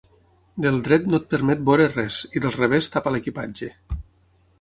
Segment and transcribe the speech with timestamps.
[0.65, 3.71] Del dret no et permet veure res i del revés tapa l'equipatge.